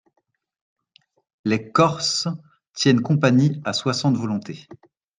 Les 1.45 1.71
corses 1.71 2.27
tiennent 2.73 3.01
compagnie 3.03 3.61
à 3.65 3.71
soixante 3.71 4.17
volontés. 4.17 4.65